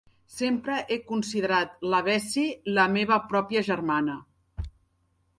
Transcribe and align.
Sempre 0.35 0.75
he 0.93 0.95
considerat 1.09 1.75
la 1.93 1.99
Bessie 2.07 2.73
la 2.77 2.85
meva 2.93 3.19
pròpia 3.33 3.61
germana. 3.69 4.17